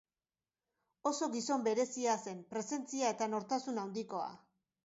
[1.09, 4.29] Oso gizon berezia zen, presentzia eta nortasun handikoa.